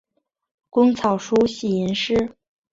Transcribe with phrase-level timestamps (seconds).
[0.71, 2.33] 工草书喜吟诗。